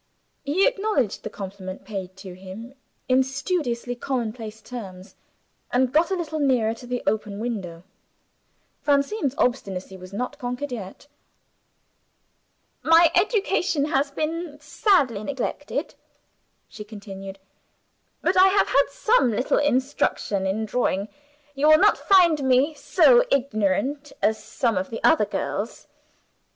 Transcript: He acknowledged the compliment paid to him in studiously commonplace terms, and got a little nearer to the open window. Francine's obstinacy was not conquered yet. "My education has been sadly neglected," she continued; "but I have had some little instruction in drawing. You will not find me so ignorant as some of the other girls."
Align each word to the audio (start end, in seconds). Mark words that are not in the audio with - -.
He 0.43 0.65
acknowledged 0.65 1.21
the 1.21 1.29
compliment 1.29 1.85
paid 1.85 2.15
to 2.17 2.33
him 2.33 2.73
in 3.07 3.21
studiously 3.21 3.93
commonplace 3.95 4.59
terms, 4.59 5.13
and 5.71 5.93
got 5.93 6.09
a 6.09 6.15
little 6.15 6.39
nearer 6.39 6.73
to 6.73 6.87
the 6.87 7.03
open 7.05 7.39
window. 7.39 7.83
Francine's 8.81 9.35
obstinacy 9.37 9.97
was 9.97 10.11
not 10.11 10.39
conquered 10.39 10.71
yet. 10.71 11.05
"My 12.81 13.11
education 13.13 13.85
has 13.93 14.09
been 14.09 14.57
sadly 14.59 15.23
neglected," 15.23 15.93
she 16.67 16.83
continued; 16.83 17.37
"but 18.23 18.35
I 18.35 18.47
have 18.47 18.69
had 18.69 18.85
some 18.89 19.29
little 19.29 19.59
instruction 19.59 20.47
in 20.47 20.65
drawing. 20.65 21.09
You 21.53 21.67
will 21.67 21.77
not 21.77 21.99
find 21.99 22.43
me 22.43 22.73
so 22.73 23.23
ignorant 23.29 24.13
as 24.19 24.43
some 24.43 24.77
of 24.77 24.89
the 24.89 25.03
other 25.03 25.25
girls." 25.25 25.85